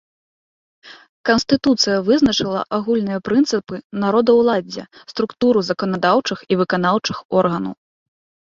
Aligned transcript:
Канстытуцыя 1.29 1.97
вызначыла 2.07 2.61
агульныя 2.77 3.19
прынцыпы 3.29 3.75
народаўладдзя, 4.05 4.83
структуру 5.13 5.59
заканадаўчых 5.69 6.39
і 6.51 6.61
выканаўчых 6.63 7.17
органаў. 7.45 7.73